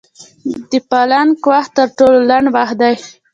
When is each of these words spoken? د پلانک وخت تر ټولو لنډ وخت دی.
د 0.69 0.71
پلانک 0.89 1.39
وخت 1.51 1.71
تر 1.77 1.87
ټولو 1.97 2.19
لنډ 2.29 2.47
وخت 2.55 2.75
دی. 2.81 2.93